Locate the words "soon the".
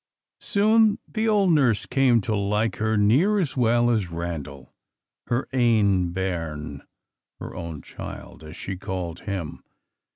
0.39-1.29